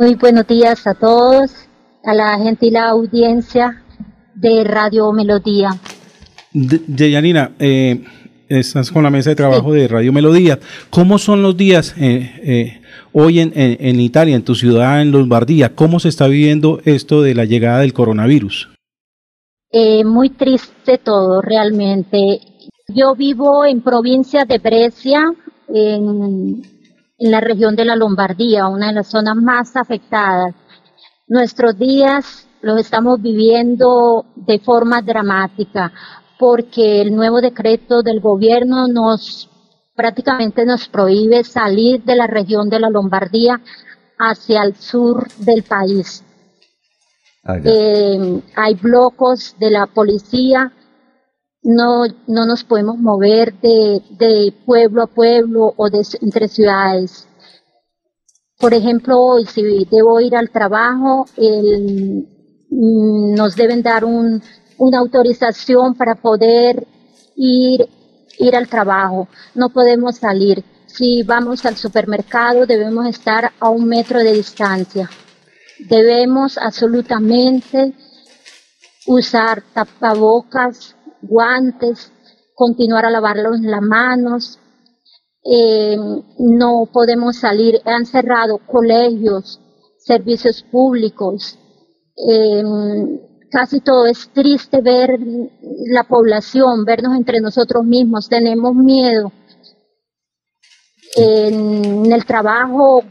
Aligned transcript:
Muy 0.00 0.14
buenos 0.14 0.46
días 0.46 0.86
a 0.86 0.94
todos, 0.94 1.52
a 2.04 2.14
la 2.14 2.38
gentil 2.38 2.78
audiencia 2.78 3.84
de 4.34 4.64
Radio 4.64 5.12
Melodía. 5.12 5.78
Deyanira, 6.54 7.52
eh, 7.58 8.02
estás 8.48 8.90
con 8.90 9.02
la 9.02 9.10
mesa 9.10 9.28
de 9.28 9.36
trabajo 9.36 9.74
de 9.74 9.86
Radio 9.88 10.10
Melodía. 10.10 10.58
¿Cómo 10.88 11.18
son 11.18 11.42
los 11.42 11.54
días 11.54 11.94
eh, 11.98 12.32
eh, 12.42 12.80
hoy 13.12 13.40
en, 13.40 13.52
en, 13.54 14.00
Italia, 14.00 14.36
en 14.36 14.42
tu 14.42 14.54
ciudad, 14.54 15.02
en 15.02 15.10
Lombardía? 15.10 15.74
¿Cómo 15.74 16.00
se 16.00 16.08
está 16.08 16.28
viviendo 16.28 16.80
esto 16.86 17.20
de 17.20 17.34
la 17.34 17.44
llegada 17.44 17.80
del 17.80 17.92
coronavirus? 17.92 18.70
Eh, 19.70 20.02
muy 20.06 20.30
triste 20.30 20.96
todo, 20.96 21.42
realmente. 21.42 22.40
Yo 22.88 23.14
vivo 23.14 23.66
en 23.66 23.82
provincia 23.82 24.46
de 24.46 24.56
Brescia, 24.60 25.20
en, 25.68 26.62
en 27.20 27.30
la 27.30 27.40
región 27.40 27.76
de 27.76 27.84
la 27.84 27.96
Lombardía, 27.96 28.66
una 28.66 28.88
de 28.88 28.94
las 28.94 29.08
zonas 29.08 29.36
más 29.36 29.76
afectadas. 29.76 30.54
Nuestros 31.28 31.78
días 31.78 32.48
los 32.62 32.80
estamos 32.80 33.20
viviendo 33.20 34.24
de 34.34 34.58
forma 34.58 35.02
dramática 35.02 35.92
porque 36.38 37.02
el 37.02 37.14
nuevo 37.14 37.42
decreto 37.42 38.02
del 38.02 38.20
gobierno 38.20 38.88
nos 38.88 39.50
prácticamente 39.94 40.64
nos 40.64 40.88
prohíbe 40.88 41.44
salir 41.44 42.02
de 42.04 42.16
la 42.16 42.26
región 42.26 42.70
de 42.70 42.80
la 42.80 42.88
Lombardía 42.88 43.60
hacia 44.18 44.62
el 44.62 44.74
sur 44.76 45.28
del 45.36 45.62
país. 45.62 46.24
Ah, 47.44 47.58
eh, 47.62 48.40
hay 48.56 48.74
blocos 48.74 49.56
de 49.58 49.70
la 49.70 49.86
policía, 49.86 50.72
no, 51.62 52.04
no 52.26 52.46
nos 52.46 52.64
podemos 52.64 52.98
mover 52.98 53.54
de, 53.60 54.02
de 54.10 54.54
pueblo 54.64 55.02
a 55.02 55.06
pueblo 55.06 55.74
o 55.76 55.90
de, 55.90 56.06
entre 56.20 56.48
ciudades. 56.48 57.26
Por 58.58 58.74
ejemplo, 58.74 59.18
hoy 59.18 59.46
si 59.46 59.84
debo 59.90 60.20
ir 60.20 60.36
al 60.36 60.50
trabajo, 60.50 61.26
el, 61.36 62.26
mm, 62.70 63.34
nos 63.34 63.56
deben 63.56 63.82
dar 63.82 64.04
un, 64.04 64.42
una 64.78 64.98
autorización 64.98 65.94
para 65.94 66.14
poder 66.16 66.86
ir, 67.36 67.88
ir 68.38 68.56
al 68.56 68.68
trabajo. 68.68 69.28
No 69.54 69.70
podemos 69.70 70.16
salir. 70.16 70.64
Si 70.86 71.22
vamos 71.22 71.64
al 71.64 71.76
supermercado, 71.76 72.66
debemos 72.66 73.06
estar 73.06 73.52
a 73.60 73.70
un 73.70 73.86
metro 73.86 74.18
de 74.18 74.32
distancia 74.32 75.08
debemos 75.88 76.58
absolutamente 76.58 77.94
usar 79.06 79.62
tapabocas, 79.72 80.96
guantes, 81.22 82.12
continuar 82.54 83.06
a 83.06 83.10
lavarlos 83.10 83.60
las 83.60 83.82
manos. 83.82 84.58
Eh, 85.44 85.96
no 86.38 86.88
podemos 86.92 87.36
salir, 87.36 87.80
han 87.84 88.04
cerrado 88.04 88.58
colegios, 88.66 89.60
servicios 89.98 90.62
públicos. 90.62 91.58
Eh, 92.16 92.62
casi 93.50 93.80
todo 93.80 94.06
es 94.06 94.28
triste 94.32 94.80
ver 94.80 95.18
la 95.86 96.04
población, 96.04 96.84
vernos 96.84 97.16
entre 97.16 97.40
nosotros 97.40 97.84
mismos, 97.84 98.28
tenemos 98.28 98.74
miedo. 98.74 99.32
En 101.16 102.12
el 102.12 102.24
trabajo 102.24 103.02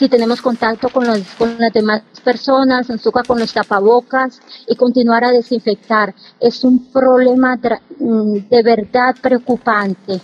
si 0.00 0.08
tenemos 0.08 0.40
contacto 0.40 0.88
con, 0.88 1.06
los, 1.06 1.20
con 1.36 1.58
las 1.58 1.70
demás 1.74 2.02
personas, 2.24 2.88
en 2.88 2.98
su 2.98 3.12
con 3.12 3.38
los 3.38 3.52
tapabocas 3.52 4.40
y 4.66 4.74
continuar 4.74 5.24
a 5.24 5.30
desinfectar. 5.30 6.14
Es 6.40 6.64
un 6.64 6.90
problema 6.90 7.56
mm, 7.56 8.48
de 8.48 8.62
verdad 8.62 9.14
preocupante. 9.20 10.18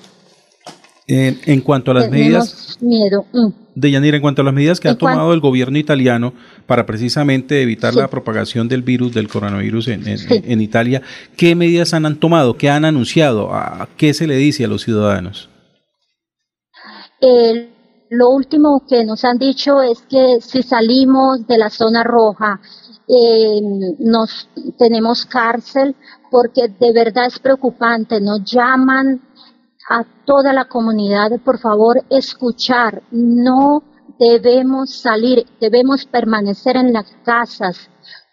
en 1.07 1.61
cuanto 1.61 1.91
a 1.91 1.95
las 1.95 2.11
medidas... 2.11 2.79
miedo. 2.81 3.27
Mm. 3.35 3.49
De 3.75 3.91
Yanira, 3.91 4.17
en 4.17 4.23
cuanto 4.23 4.41
a 4.41 4.47
las 4.47 4.55
medidas 4.55 4.81
que 4.81 4.89
ha 4.89 4.97
tomado 4.97 5.35
el 5.35 5.41
gobierno 5.41 5.77
italiano 5.77 6.33
para 6.65 6.87
precisamente 6.87 7.61
evitar 7.61 7.95
la 7.95 8.09
propagación 8.09 8.69
del 8.69 8.81
virus, 8.81 9.13
del 9.13 9.29
coronavirus 9.29 9.89
en, 9.89 10.05
en, 10.07 10.61
Italia, 10.63 11.03
¿qué 11.37 11.55
medidas 11.55 11.93
han, 11.93 12.17
tomado? 12.17 12.57
¿Qué 12.57 12.71
han 12.71 12.87
anunciado? 12.87 13.53
¿A 13.53 13.91
¿Qué 13.99 14.15
se 14.15 14.27
le 14.27 14.37
dice 14.37 14.65
a 14.65 14.69
los 14.69 14.83
ciudadanos? 14.83 15.51
El 17.21 17.76
lo 18.11 18.31
último 18.31 18.85
que 18.89 19.05
nos 19.05 19.25
han 19.25 19.39
dicho 19.39 19.83
es 19.83 20.03
que 20.03 20.41
si 20.41 20.63
salimos 20.63 21.47
de 21.47 21.59
la 21.59 21.71
zona 21.71 22.05
roja, 22.05 22.61
eh, 23.09 23.61
nos 23.99 24.49
tenemos 24.79 25.27
cárcel 25.27 25.97
porque 26.31 26.69
de 26.69 26.93
verdad 26.93 27.27
es 27.27 27.39
preocupante. 27.39 28.21
Nos 28.21 28.45
llaman 28.45 29.21
a 29.89 30.05
toda 30.25 30.53
la 30.53 30.67
comunidad 30.67 31.31
por 31.45 31.59
favor 31.59 32.05
escuchar. 32.11 33.03
No 33.11 33.83
debemos 34.19 34.91
salir, 34.95 35.47
debemos 35.61 36.07
permanecer 36.07 36.77
en 36.77 36.93
las 36.93 37.07
casas 37.25 37.91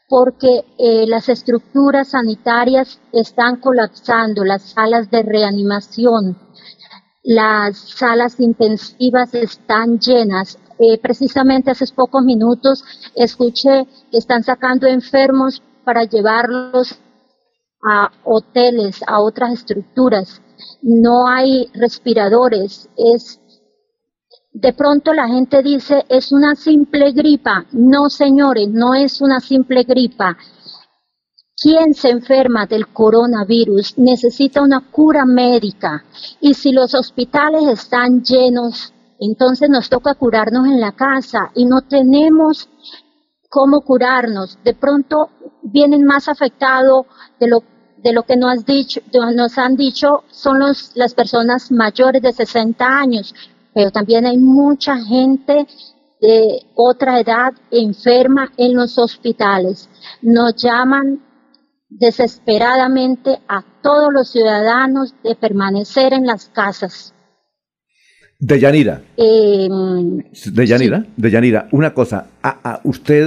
porque 0.08 0.66
eh, 0.78 1.08
las 1.08 1.30
estructuras 1.30 2.10
sanitarias 2.10 3.00
están 3.12 3.56
colapsando, 3.56 4.44
las 4.44 4.62
salas 4.62 5.10
de 5.10 5.24
reanimación 5.24 6.38
las 7.24 7.78
salas 7.78 8.40
intensivas 8.40 9.34
están 9.34 10.00
llenas. 10.00 10.60
Eh, 10.80 10.98
precisamente 10.98 11.72
hace 11.72 11.86
pocos 11.94 12.24
minutos 12.24 12.84
escuché 13.16 13.88
que 14.12 14.18
están 14.18 14.44
sacando 14.44 14.88
enfermos 14.88 15.62
para 15.86 16.04
llevarlos 16.04 17.00
a 17.82 18.12
hoteles, 18.24 19.02
a 19.08 19.22
otras 19.22 19.54
estructuras. 19.54 20.42
No 20.82 21.28
hay 21.28 21.70
respiradores. 21.74 22.90
Es 22.98 23.40
de 24.52 24.72
pronto 24.74 25.14
la 25.14 25.28
gente 25.28 25.64
dice 25.64 26.06
es 26.10 26.32
una 26.32 26.56
simple 26.56 27.12
gripa. 27.12 27.66
No, 27.72 28.10
señores, 28.10 28.68
no 28.70 28.94
es 28.94 29.22
una 29.22 29.40
simple 29.40 29.84
gripa. 29.84 30.38
Quien 31.64 31.94
se 31.94 32.10
enferma 32.10 32.66
del 32.66 32.90
coronavirus 32.90 33.98
necesita 33.98 34.62
una 34.62 34.82
cura 34.92 35.24
médica 35.24 36.04
y 36.42 36.56
si 36.56 36.74
los 36.74 36.94
hospitales 36.94 37.64
están 37.70 38.22
llenos, 38.22 38.94
entonces 39.18 39.70
nos 39.70 39.88
toca 39.88 40.14
curarnos 40.16 40.68
en 40.68 40.82
la 40.82 40.92
casa 40.92 41.52
y 41.56 41.64
no 41.64 41.80
tenemos 41.84 42.68
cómo 43.50 43.80
curarnos. 43.80 44.60
De 44.66 44.74
pronto 44.74 45.30
vienen 45.62 46.04
más 46.04 46.28
afectados 46.28 47.06
de 47.40 47.48
lo 47.48 47.64
de 48.04 48.12
lo 48.12 48.24
que 48.24 48.36
nos, 48.36 48.58
has 48.58 48.66
dicho, 48.66 49.00
nos 49.34 49.58
han 49.58 49.78
dicho 49.78 50.26
son 50.32 50.60
los, 50.60 50.92
las 50.96 51.14
personas 51.14 51.72
mayores 51.72 52.22
de 52.22 52.34
60 52.34 52.86
años, 52.86 53.34
pero 53.74 53.90
también 53.90 54.26
hay 54.26 54.38
mucha 54.38 54.98
gente 54.98 55.66
de 56.20 56.66
otra 56.76 57.22
edad 57.22 57.54
enferma 57.72 58.52
en 58.58 58.76
los 58.76 58.98
hospitales. 58.98 59.90
Nos 60.22 60.56
llaman 60.58 61.22
desesperadamente 62.00 63.40
a 63.48 63.64
todos 63.82 64.12
los 64.12 64.32
ciudadanos 64.32 65.16
de 65.24 65.36
permanecer 65.36 66.14
en 66.14 66.26
las 66.26 66.50
casas. 66.50 67.14
De 68.40 68.60
Yanira. 68.60 69.02
Eh, 69.16 69.70
de 70.52 70.68
Yanira, 70.68 71.06
de 71.16 71.32
Yanira, 71.32 71.70
una 71.72 71.94
cosa, 71.94 72.28
¿usted 72.84 73.26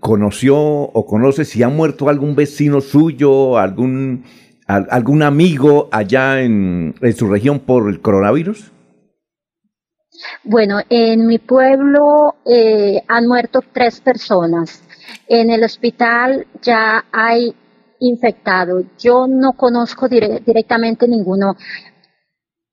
conoció 0.00 0.58
o 0.58 1.06
conoce 1.06 1.44
si 1.44 1.62
ha 1.62 1.68
muerto 1.68 2.08
algún 2.08 2.34
vecino 2.34 2.80
suyo, 2.80 3.58
algún, 3.58 4.24
algún 4.66 5.22
amigo 5.22 5.88
allá 5.92 6.40
en, 6.40 6.94
en 7.00 7.12
su 7.12 7.28
región 7.28 7.60
por 7.60 7.88
el 7.88 8.00
coronavirus? 8.00 8.72
Bueno, 10.44 10.80
en 10.88 11.26
mi 11.26 11.38
pueblo 11.38 12.34
eh, 12.44 13.02
han 13.08 13.26
muerto 13.26 13.60
tres 13.72 14.00
personas. 14.00 14.82
En 15.28 15.50
el 15.50 15.64
hospital 15.64 16.46
ya 16.62 17.04
hay 17.12 17.54
infectado. 18.00 18.82
Yo 18.98 19.26
no 19.28 19.52
conozco 19.52 20.08
directamente 20.08 21.06
ninguno. 21.06 21.54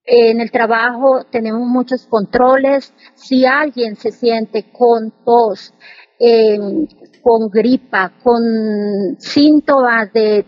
En 0.04 0.40
el 0.40 0.52
trabajo 0.52 1.26
tenemos 1.30 1.68
muchos 1.68 2.08
controles. 2.08 2.94
Si 3.14 3.46
alguien 3.46 3.98
se 3.98 4.12
siente 4.12 4.72
con 4.72 5.14
tos, 5.26 5.74
em, 6.18 6.88
con 7.22 7.50
gripa, 7.50 8.14
con 8.24 9.18
síntomas 9.20 10.12
de, 10.14 10.46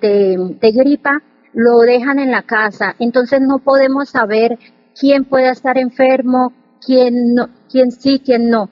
gripa, 0.62 1.22
lo 1.54 1.80
dejan 1.80 2.20
en 2.20 2.32
la 2.32 2.44
casa. 2.44 2.96
Entonces 3.00 3.42
no 3.42 3.60
podemos 3.60 4.10
saber 4.10 4.58
quién 4.98 5.26
puede 5.26 5.50
estar 5.50 5.78
enfermo, 5.78 6.54
quién, 6.86 7.36
quién 7.70 7.92
sí, 7.92 8.22
quién 8.24 8.50
no. 8.50 8.70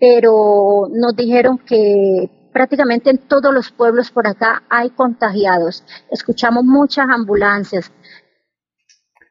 Pero 0.00 0.88
nos 0.90 1.14
dijeron 1.14 1.58
que 1.58 2.28
prácticamente 2.54 3.10
en 3.10 3.18
todos 3.18 3.52
los 3.52 3.70
pueblos 3.72 4.12
por 4.12 4.28
acá 4.28 4.62
hay 4.70 4.90
contagiados. 4.90 5.84
Escuchamos 6.10 6.64
muchas 6.64 7.06
ambulancias. 7.10 7.90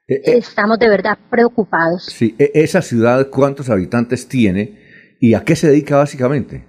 Eh, 0.08 0.16
eh. 0.16 0.38
Estamos 0.38 0.78
de 0.78 0.90
verdad 0.90 1.18
preocupados. 1.30 2.04
Sí, 2.04 2.36
e, 2.38 2.52
esa 2.54 2.81
ciudad, 2.81 3.30
¿cuántos 3.30 3.70
habitantes 3.70 4.28
tiene 4.28 5.18
y 5.22 5.34
a 5.34 5.46
qué 5.46 5.56
se 5.56 5.70
dedica 5.70 5.96
básicamente? 5.96 6.68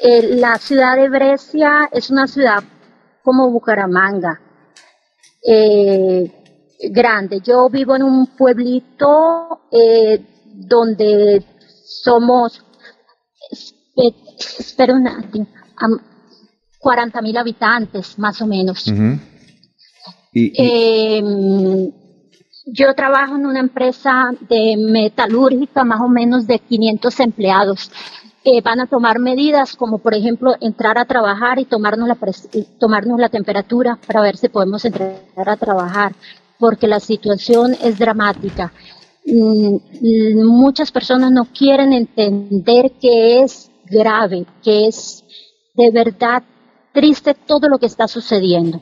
Eh, 0.00 0.36
la 0.36 0.56
ciudad 0.58 0.94
de 0.94 1.08
Brescia 1.08 1.90
es 1.90 2.10
una 2.10 2.28
ciudad 2.28 2.62
como 3.24 3.50
Bucaramanga, 3.50 4.40
grande. 6.90 7.40
Yo 7.40 7.68
vivo 7.68 7.96
en 7.96 8.04
un 8.04 8.26
pueblito 8.36 9.62
donde 10.54 11.44
somos, 11.84 12.64
espero 14.58 14.94
una, 14.94 15.24
40 16.78 17.22
mil 17.22 17.36
habitantes 17.36 18.18
más 18.18 18.40
o 18.40 18.46
menos. 18.46 18.86
Em, 20.34 21.90
yo 22.66 22.94
trabajo 22.94 23.36
en 23.36 23.46
una 23.46 23.60
empresa 23.60 24.30
de 24.48 24.76
metalúrgica 24.76 25.84
más 25.84 26.00
o 26.00 26.08
menos 26.08 26.46
de 26.46 26.58
500 26.58 27.20
empleados. 27.20 27.90
Eh, 28.44 28.60
van 28.62 28.80
a 28.80 28.86
tomar 28.86 29.18
medidas 29.18 29.74
como 29.74 29.98
por 29.98 30.14
ejemplo 30.14 30.54
entrar 30.60 30.96
a 30.96 31.04
trabajar 31.04 31.58
y 31.58 31.64
tomarnos 31.64 32.08
la, 32.08 32.16
tomarnos 32.78 33.18
la 33.18 33.28
temperatura 33.28 33.98
para 34.06 34.22
ver 34.22 34.36
si 34.36 34.48
podemos 34.48 34.84
entrar 34.84 35.18
a 35.34 35.56
trabajar 35.56 36.14
porque 36.58 36.86
la 36.86 37.00
situación 37.00 37.76
es 37.82 37.98
dramática. 37.98 38.72
Mm, 39.30 40.42
muchas 40.46 40.90
personas 40.90 41.30
no 41.30 41.44
quieren 41.44 41.92
entender 41.92 42.92
que 43.00 43.42
es 43.42 43.70
grave, 43.84 44.46
que 44.62 44.86
es 44.86 45.22
de 45.74 45.90
verdad 45.90 46.42
triste 46.92 47.34
todo 47.34 47.68
lo 47.68 47.78
que 47.78 47.86
está 47.86 48.08
sucediendo. 48.08 48.80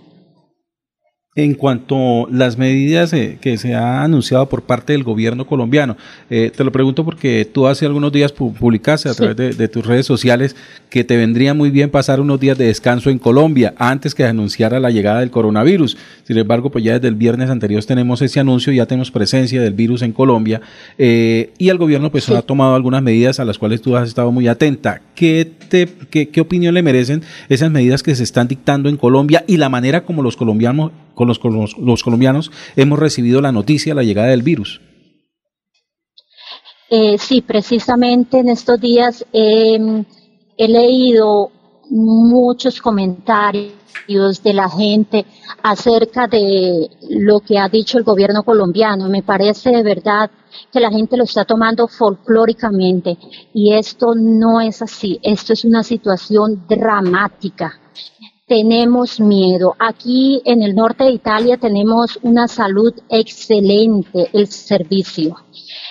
En 1.39 1.53
cuanto 1.53 2.27
a 2.27 2.31
las 2.31 2.57
medidas 2.57 3.13
eh, 3.13 3.37
que 3.39 3.59
se 3.59 3.75
ha 3.75 4.03
anunciado 4.03 4.49
por 4.49 4.63
parte 4.63 4.95
del 4.95 5.05
gobierno 5.05 5.47
colombiano, 5.47 5.99
eh, 6.31 6.51
te 6.57 6.65
lo 6.65 6.73
pregunto 6.73 7.05
porque 7.05 7.45
tú 7.45 7.67
hace 7.67 7.85
algunos 7.85 8.11
días 8.11 8.33
publicaste 8.33 9.11
a 9.11 9.15
través 9.15 9.37
de, 9.37 9.69
tus 9.69 9.85
redes 9.85 10.07
sociales 10.07 10.57
que 10.89 11.05
te 11.05 11.15
vendría 11.19 11.53
muy 11.53 11.69
bien 11.69 11.91
pasar 11.91 12.23
unos 12.23 12.41
días 12.41 12.57
de 12.57 12.65
descanso 12.65 13.11
en 13.11 13.19
Colombia 13.19 13.75
antes 13.77 14.15
que 14.15 14.25
anunciara 14.25 14.81
la 14.81 14.91
llegada 14.91 15.21
del 15.21 15.31
coronavirus. 15.31 15.99
Sin 16.25 16.39
embargo, 16.39 16.71
pues 16.71 16.83
ya 16.83 16.95
desde 16.95 17.09
el 17.09 17.17
viernes 17.17 17.51
anterior 17.51 17.85
tenemos 17.85 18.23
ese 18.23 18.41
anuncio, 18.41 18.73
ya 18.73 18.87
tenemos 18.87 19.11
presencia 19.11 19.61
del 19.61 19.75
virus 19.75 20.01
en 20.01 20.13
Colombia 20.13 20.63
eh, 20.97 21.53
y 21.59 21.69
el 21.69 21.77
gobierno 21.77 22.11
pues 22.11 22.31
ha 22.31 22.41
tomado 22.41 22.75
algunas 22.75 23.03
medidas 23.03 23.41
a 23.41 23.45
las 23.45 23.59
cuales 23.59 23.83
tú 23.83 23.95
has 23.95 24.09
estado 24.09 24.33
muy 24.33 24.49
atenta. 24.49 25.03
¿Qué, 25.15 25.47
te, 25.69 25.87
qué, 26.09 26.31
qué 26.31 26.41
opinión 26.41 26.73
le 26.73 26.83
merecen 26.83 27.23
esas 27.51 27.71
medidas 27.71 28.03
que 28.03 28.15
se 28.15 28.23
están 28.23 28.49
dictando 28.49 28.89
en 28.89 28.97
Colombia 28.97 29.45
y 29.47 29.59
la 29.59 29.69
manera 29.69 30.03
como 30.03 30.23
los 30.23 30.35
colombianos 30.35 30.93
con 31.17 31.29
los, 31.29 31.41
los, 31.79 32.03
colombianos 32.05 32.53
hemos 32.77 32.99
recibido 32.99 33.41
la 33.41 33.51
noticia 33.51 33.93
de 33.93 33.97
la 33.97 34.03
llegada 34.05 34.29
del 34.29 34.43
virus. 34.43 34.81
Eh, 36.91 37.17
sí, 37.19 37.41
precisamente 37.41 38.39
en 38.39 38.51
estos 38.51 38.81
días 38.81 39.25
em, 39.33 40.05
he 40.57 40.69
leído 40.69 41.51
muchos 41.91 42.81
comentarios 42.81 43.73
de 44.43 44.53
la 44.53 44.69
gente 44.69 45.25
acerca 45.63 46.29
de 46.29 46.91
lo 47.09 47.41
que 47.41 47.59
ha 47.59 47.69
dicho 47.69 47.99
el 47.99 48.05
gobierno 48.05 48.43
colombiano. 48.45 49.09
Me 49.09 49.23
parece 49.23 49.71
de 49.71 49.83
verdad 49.83 50.31
que 50.71 50.81
la 50.81 50.91
gente 50.91 51.17
lo 51.17 51.25
está 51.25 51.45
tomando 51.45 51.89
folclóricamente 51.89 53.17
y 53.55 53.73
esto 53.73 54.15
no 54.15 54.61
es 54.61 54.83
así. 54.83 55.19
Esto 55.23 55.55
es 55.55 55.65
una 55.65 55.83
situación 55.83 56.67
dramática 56.69 57.81
tenemos 58.47 59.21
miedo. 59.21 59.75
Aquí 59.79 60.41
en 60.45 60.63
el 60.63 60.75
norte 60.75 61.05
de 61.05 61.11
Italia 61.11 61.57
tenemos 61.57 62.19
una 62.23 62.47
salud 62.49 62.95
excelente, 63.09 64.31
el 64.33 64.47
servicio. 64.47 65.37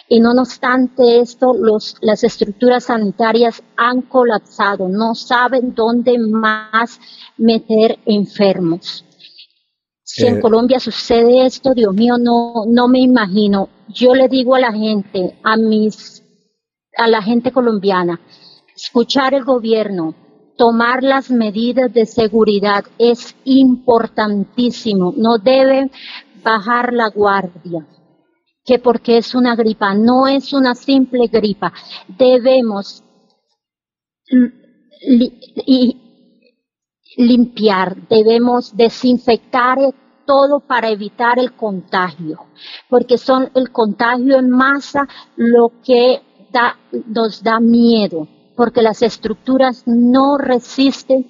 Y 0.07 0.19
no 0.19 0.31
obstante 0.31 1.19
esto, 1.19 1.53
los, 1.53 1.97
las 2.01 2.23
estructuras 2.23 2.85
sanitarias 2.85 3.61
han 3.75 4.03
colapsado, 4.03 4.87
no 4.87 5.15
saben 5.15 5.73
dónde 5.73 6.17
más 6.17 6.99
meter 7.37 7.99
enfermos. 8.05 9.03
Si 10.03 10.25
en 10.25 10.37
eh. 10.37 10.39
Colombia 10.39 10.79
sucede 10.79 11.45
esto, 11.45 11.73
Dios 11.73 11.93
mío, 11.93 12.17
no, 12.17 12.63
no 12.67 12.87
me 12.87 12.99
imagino. 12.99 13.69
Yo 13.89 14.13
le 14.15 14.29
digo 14.29 14.55
a 14.55 14.59
la 14.59 14.71
gente, 14.71 15.37
a 15.43 15.57
mis, 15.57 16.23
a 16.95 17.07
la 17.07 17.21
gente 17.21 17.51
colombiana, 17.51 18.21
escuchar 18.75 19.33
el 19.33 19.43
gobierno, 19.43 20.13
tomar 20.57 21.03
las 21.03 21.29
medidas 21.29 21.93
de 21.93 22.05
seguridad 22.05 22.85
es 22.97 23.35
importantísimo. 23.43 25.13
No 25.15 25.37
debe 25.37 25.91
bajar 26.43 26.93
la 26.93 27.09
guardia, 27.09 27.85
que 28.63 28.79
porque 28.79 29.17
es 29.17 29.35
una 29.35 29.55
gripa, 29.55 29.93
no 29.93 30.27
es 30.27 30.53
una 30.53 30.75
simple 30.75 31.27
gripa. 31.27 31.73
Debemos 32.07 33.03
limpiar, 37.17 38.07
debemos 38.07 38.75
desinfectar 38.75 39.77
todo 40.25 40.59
para 40.59 40.89
evitar 40.89 41.37
el 41.37 41.53
contagio, 41.53 42.47
porque 42.89 43.17
son 43.17 43.51
el 43.53 43.71
contagio 43.71 44.37
en 44.37 44.49
masa 44.49 45.07
lo 45.35 45.71
que 45.83 46.21
nos 47.07 47.43
da 47.43 47.59
miedo 47.59 48.27
porque 48.55 48.81
las 48.81 49.01
estructuras 49.01 49.83
no 49.85 50.37
resisten 50.37 51.27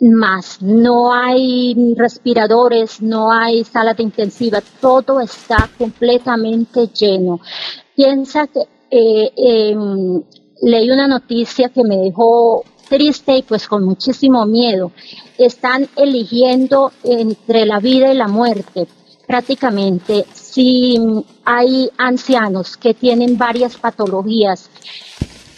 más, 0.00 0.60
no 0.60 1.12
hay 1.12 1.94
respiradores, 1.96 3.00
no 3.00 3.32
hay 3.32 3.64
sala 3.64 3.94
de 3.94 4.02
intensiva, 4.02 4.62
todo 4.80 5.20
está 5.20 5.70
completamente 5.78 6.88
lleno. 6.88 7.40
Piensa 7.94 8.46
que 8.46 8.60
eh, 8.90 9.32
em, 9.36 10.22
leí 10.62 10.90
una 10.90 11.08
noticia 11.08 11.70
que 11.70 11.82
me 11.82 11.96
dejó 11.96 12.62
triste 12.88 13.38
y 13.38 13.42
pues 13.42 13.66
con 13.66 13.84
muchísimo 13.84 14.44
miedo. 14.46 14.92
Están 15.38 15.88
eligiendo 15.96 16.92
entre 17.02 17.66
la 17.66 17.80
vida 17.80 18.12
y 18.12 18.16
la 18.16 18.28
muerte 18.28 18.86
prácticamente. 19.26 20.24
Si 20.32 20.98
hay 21.44 21.90
ancianos 21.98 22.76
que 22.76 22.94
tienen 22.94 23.36
varias 23.36 23.76
patologías 23.76 24.70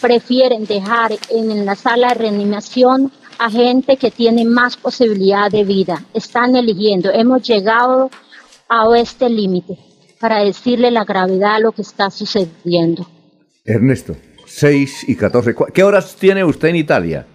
prefieren 0.00 0.64
dejar 0.64 1.12
en 1.30 1.64
la 1.64 1.74
sala 1.74 2.08
de 2.08 2.14
reanimación 2.14 3.12
a 3.38 3.50
gente 3.50 3.96
que 3.96 4.10
tiene 4.10 4.44
más 4.44 4.76
posibilidad 4.76 5.50
de 5.50 5.64
vida. 5.64 6.04
Están 6.12 6.56
eligiendo. 6.56 7.10
Hemos 7.12 7.42
llegado 7.46 8.10
a 8.68 8.86
este 8.98 9.28
límite 9.28 9.78
para 10.20 10.42
decirle 10.44 10.90
la 10.90 11.04
gravedad 11.04 11.56
de 11.56 11.62
lo 11.62 11.72
que 11.72 11.82
está 11.82 12.10
sucediendo. 12.10 13.06
Ernesto, 13.64 14.16
6 14.46 15.08
y 15.08 15.16
14. 15.16 15.54
¿Qué 15.72 15.82
horas 15.82 16.16
tiene 16.16 16.44
usted 16.44 16.68
en 16.68 16.76
Italia? 16.76 17.26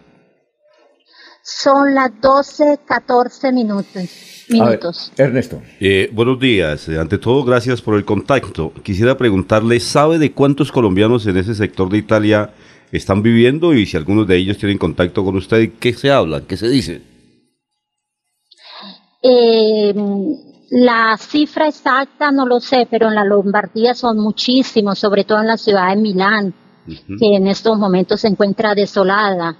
Son 1.43 1.93
las 1.93 2.09
12, 2.21 2.79
14 2.85 3.51
minutos 3.51 4.33
minutos. 4.49 5.11
Ernesto. 5.17 5.61
Eh, 5.79 6.09
buenos 6.11 6.39
días. 6.39 6.87
Ante 6.89 7.17
todo, 7.17 7.43
gracias 7.43 7.81
por 7.81 7.95
el 7.95 8.05
contacto. 8.05 8.71
Quisiera 8.83 9.17
preguntarle, 9.17 9.79
¿sabe 9.79 10.17
de 10.19 10.31
cuántos 10.31 10.71
colombianos 10.71 11.25
en 11.27 11.37
ese 11.37 11.55
sector 11.55 11.89
de 11.89 11.97
Italia 11.97 12.51
están 12.91 13.21
viviendo 13.21 13.73
y 13.73 13.85
si 13.85 13.97
algunos 13.97 14.27
de 14.27 14.37
ellos 14.37 14.57
tienen 14.57 14.77
contacto 14.77 15.23
con 15.23 15.35
usted? 15.35 15.71
¿Qué 15.79 15.93
se 15.93 16.11
habla? 16.11 16.41
¿Qué 16.47 16.57
se 16.57 16.69
dice? 16.69 17.01
Eh, 19.21 19.93
la 20.71 21.17
cifra 21.17 21.67
exacta 21.67 22.31
no 22.31 22.45
lo 22.45 22.59
sé, 22.59 22.87
pero 22.89 23.07
en 23.07 23.15
la 23.15 23.23
Lombardía 23.23 23.93
son 23.93 24.17
muchísimos, 24.17 24.99
sobre 24.99 25.23
todo 25.23 25.39
en 25.39 25.47
la 25.47 25.57
ciudad 25.57 25.89
de 25.89 26.01
Milán, 26.01 26.53
que 26.85 27.35
en 27.35 27.47
estos 27.47 27.77
momentos 27.77 28.21
se 28.21 28.27
encuentra 28.27 28.75
desolada. 28.75 29.55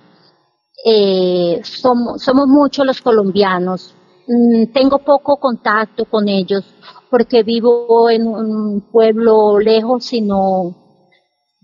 Somos, 1.64 2.22
somos 2.22 2.48
muchos 2.48 2.86
los 2.86 3.02
colombianos, 3.02 3.96
Mm, 4.28 4.68
tengo 4.74 5.00
poco 5.00 5.38
contacto 5.38 6.06
con 6.06 6.30
ellos 6.30 6.64
porque 7.10 7.44
vivo 7.44 8.10
en 8.10 8.26
un 8.26 8.82
pueblo 8.90 9.60
lejos, 9.60 10.06
sino 10.06 10.76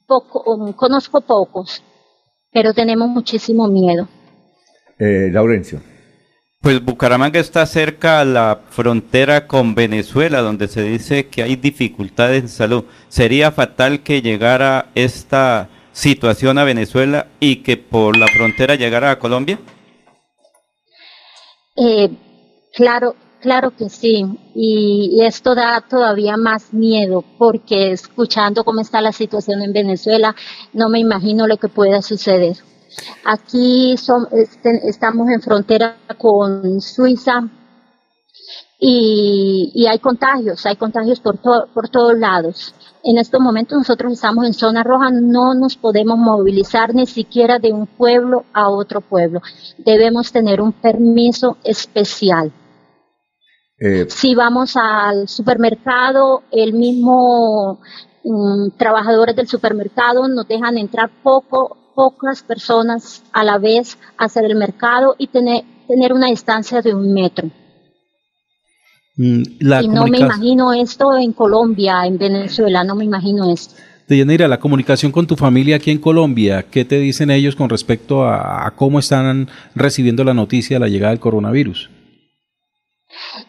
poco, 0.05 0.43
um, 0.45 0.73
conozco 0.73 1.21
pocos, 1.21 1.81
pero 2.51 2.73
tenemos 2.73 3.07
muchísimo 3.07 3.67
miedo. 3.67 4.07
Eh, 4.99 5.29
Laurencio. 5.31 5.81
Pues 6.61 6.83
Bucaramanga 6.83 7.39
está 7.39 7.65
cerca 7.65 8.19
a 8.19 8.25
la 8.25 8.59
frontera 8.69 9.47
con 9.47 9.73
Venezuela, 9.73 10.41
donde 10.41 10.67
se 10.67 10.83
dice 10.83 11.27
que 11.27 11.41
hay 11.41 11.55
dificultades 11.55 12.41
en 12.41 12.49
salud. 12.49 12.83
¿Sería 13.07 13.51
fatal 13.51 14.03
que 14.03 14.21
llegara 14.21 14.89
esta 14.93 15.69
situación 15.91 16.57
a 16.57 16.63
Venezuela 16.63 17.27
y 17.39 17.57
que 17.57 17.77
por 17.77 18.17
la 18.17 18.27
frontera 18.27 18.75
llegara 18.75 19.11
a 19.11 19.19
Colombia? 19.19 19.59
Eh, 21.75 22.09
Claro, 22.73 23.15
claro 23.41 23.71
que 23.75 23.89
sí. 23.89 24.25
Y, 24.55 25.19
esto 25.21 25.55
da 25.55 25.81
todavía 25.81 26.37
más 26.37 26.73
miedo 26.73 27.23
porque 27.37 27.91
escuchando 27.91 28.63
cómo 28.63 28.81
está 28.81 29.01
la 29.01 29.11
situación 29.11 29.61
en 29.61 29.73
Venezuela, 29.73 30.35
no 30.73 30.89
me 30.89 30.99
imagino 30.99 31.47
lo 31.47 31.57
que 31.57 31.67
pueda 31.67 32.01
suceder. 32.01 32.57
Aquí 33.25 33.93
este, 33.93 34.89
estamos 34.89 35.29
en 35.29 35.41
frontera 35.41 35.97
con 36.17 36.81
Suiza 36.81 37.49
y, 38.79 39.85
hay 39.87 39.99
contagios, 39.99 40.65
hay 40.65 40.77
contagios 40.77 41.19
por, 41.19 41.37
por 41.39 41.89
todos 41.89 42.17
lados. 42.17 42.73
En 43.03 43.17
estos 43.17 43.41
momentos 43.41 43.77
nosotros 43.77 44.13
estamos 44.13 44.45
en 44.45 44.53
zona 44.53 44.83
roja, 44.83 45.09
no 45.11 45.53
nos 45.53 45.75
podemos 45.75 46.17
movilizar 46.17 46.95
ni 46.95 47.05
siquiera 47.05 47.59
de 47.59 47.73
un 47.73 47.87
pueblo 47.87 48.45
a 48.53 48.69
otro 48.69 49.01
pueblo. 49.01 49.41
Debemos 49.77 50.31
tener 50.31 50.61
un 50.61 50.71
permiso 50.71 51.57
especial. 51.63 52.53
Eh, 53.79 54.05
si 54.09 54.35
vamos 54.35 54.75
al 54.75 55.27
supermercado, 55.27 56.43
el 56.51 56.73
mismo 56.73 57.79
mm, 58.23 58.71
trabajadores 58.77 59.35
del 59.35 59.47
supermercado 59.47 60.27
nos 60.27 60.47
dejan 60.47 60.77
entrar 60.77 61.09
poco, 61.23 61.77
pocas 61.95 62.43
personas 62.43 63.23
a 63.31 63.43
la 63.43 63.57
vez 63.57 63.97
a 64.17 64.25
hacer 64.25 64.45
el 64.45 64.55
mercado 64.55 65.15
y 65.17 65.27
tener, 65.27 65.63
tener 65.87 66.11
una 66.13 66.27
distancia 66.27 66.81
de 66.81 66.93
un 66.93 67.13
metro. 67.13 67.49
Mm, 69.19 69.41
y 69.59 69.87
no 69.89 70.07
me 70.07 70.17
imagino 70.17 70.71
esto 70.71 71.17
en 71.17 71.33
Colombia, 71.33 72.05
en 72.05 72.17
Venezuela, 72.17 72.85
no 72.85 72.95
me 72.95 73.03
imagino 73.03 73.51
esto. 73.51 73.75
Deyanira, 74.07 74.47
la 74.47 74.61
comunicación 74.61 75.11
con 75.11 75.27
tu 75.27 75.35
familia 75.35 75.75
aquí 75.75 75.91
en 75.91 75.97
Colombia, 75.97 76.63
¿qué 76.71 76.85
te 76.85 76.97
dicen 76.99 77.29
ellos 77.29 77.53
con 77.57 77.69
respecto 77.69 78.23
a, 78.23 78.73
cómo 78.77 78.97
están 78.97 79.49
recibiendo 79.75 80.23
la 80.23 80.33
noticia 80.33 80.77
de 80.77 80.79
la 80.79 80.87
llegada 80.87 81.11
del 81.11 81.19
coronavirus? 81.19 81.89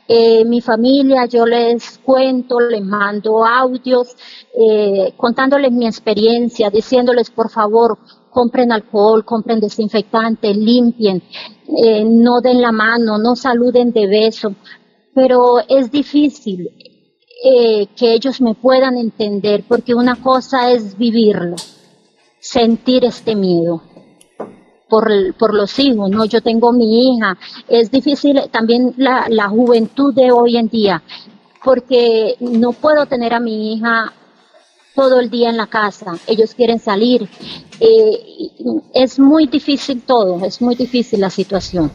Eh, 0.08 0.44
mi 0.44 0.60
familia, 0.60 1.26
yo 1.26 1.46
les 1.46 1.98
cuento, 1.98 2.58
les 2.58 2.82
mando 2.82 3.46
audios, 3.46 4.16
eh, 4.58 5.14
contándoles 5.16 5.70
mi 5.70 5.86
experiencia, 5.86 6.68
diciéndoles 6.68 7.30
por 7.30 7.48
favor, 7.48 7.96
compren 8.30 8.72
alcohol, 8.72 9.24
compren 9.24 9.60
desinfectante, 9.60 10.52
limpien, 10.52 11.22
eh, 11.76 12.04
no 12.04 12.40
den 12.40 12.60
la 12.60 12.72
mano, 12.72 13.18
no 13.18 13.36
saluden 13.36 13.92
de 13.92 14.08
beso, 14.08 14.54
pero 15.14 15.60
es 15.68 15.90
difícil, 15.90 16.70
eh, 17.42 17.86
que 17.96 18.12
ellos 18.12 18.40
me 18.40 18.54
puedan 18.54 18.96
entender, 18.96 19.64
porque 19.66 19.94
una 19.94 20.16
cosa 20.16 20.70
es 20.70 20.96
vivirlo, 20.98 21.56
sentir 22.38 23.04
este 23.04 23.34
miedo 23.34 23.82
por, 24.88 25.10
por 25.36 25.54
los 25.54 25.78
hijos, 25.78 26.10
¿no? 26.10 26.24
Yo 26.26 26.42
tengo 26.42 26.72
mi 26.72 27.14
hija, 27.14 27.38
es 27.68 27.90
difícil 27.90 28.42
también 28.50 28.92
la, 28.98 29.26
la 29.28 29.48
juventud 29.48 30.12
de 30.12 30.32
hoy 30.32 30.58
en 30.58 30.68
día, 30.68 31.02
porque 31.64 32.36
no 32.40 32.72
puedo 32.72 33.06
tener 33.06 33.32
a 33.32 33.40
mi 33.40 33.72
hija 33.72 34.12
todo 34.94 35.20
el 35.20 35.30
día 35.30 35.48
en 35.48 35.56
la 35.56 35.68
casa, 35.68 36.18
ellos 36.26 36.54
quieren 36.54 36.78
salir. 36.78 37.28
Eh, 37.78 38.50
es 38.92 39.18
muy 39.18 39.46
difícil 39.46 40.02
todo, 40.02 40.44
es 40.44 40.60
muy 40.60 40.74
difícil 40.74 41.20
la 41.20 41.30
situación. 41.30 41.90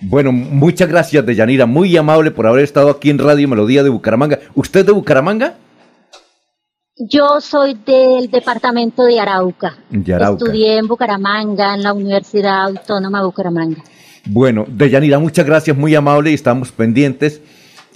Bueno, 0.00 0.32
muchas 0.32 0.88
gracias, 0.88 1.24
Deyanira. 1.24 1.66
Muy 1.66 1.96
amable 1.96 2.30
por 2.30 2.46
haber 2.46 2.64
estado 2.64 2.90
aquí 2.90 3.10
en 3.10 3.18
Radio 3.18 3.48
Melodía 3.48 3.82
de 3.82 3.88
Bucaramanga. 3.88 4.38
¿Usted 4.54 4.84
de 4.84 4.92
Bucaramanga? 4.92 5.54
Yo 6.98 7.40
soy 7.40 7.74
del 7.74 8.30
departamento 8.30 9.04
de 9.04 9.20
Arauca. 9.20 9.76
De 9.90 10.14
Arauca. 10.14 10.44
Estudié 10.44 10.78
en 10.78 10.86
Bucaramanga, 10.86 11.74
en 11.74 11.82
la 11.82 11.92
Universidad 11.92 12.64
Autónoma 12.64 13.20
de 13.20 13.26
Bucaramanga. 13.26 13.82
Bueno, 14.24 14.64
Deyanira, 14.66 15.18
muchas 15.18 15.44
gracias, 15.44 15.76
muy 15.76 15.94
amable 15.94 16.30
y 16.30 16.34
estamos 16.34 16.72
pendientes 16.72 17.42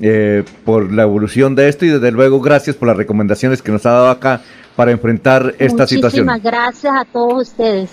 eh, 0.01 0.45
por 0.65 0.93
la 0.93 1.03
evolución 1.03 1.55
de 1.55 1.69
esto 1.69 1.87
y 1.87 1.89
desde 1.89 2.13
luego 2.13 2.41
gracias 2.41 2.77
por 2.77 2.89
las 2.89 2.97
recomendaciones 2.97 3.63
que 3.63 3.73
nos 3.73 3.85
ha 3.87 3.93
dado 3.93 4.11
acá 4.11 4.43
para 4.77 4.93
enfrentar 4.93 5.55
esta 5.59 5.87
situación. 5.87 6.27
Muchísimas 6.27 6.43
gracias 6.43 6.95
a 6.95 7.05
todos 7.07 7.49
ustedes. 7.49 7.89